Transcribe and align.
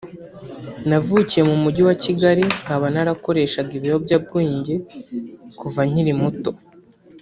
”Navukiye 0.89 1.41
mu 1.49 1.55
mujyi 1.63 1.81
wa 1.87 1.95
Kigali 2.03 2.43
nkaba 2.61 2.85
narakoreshaga 2.93 3.71
ibiyobyabwenge 3.77 4.75
kuva 5.59 5.81
nkiri 5.89 6.13
muto 6.21 6.51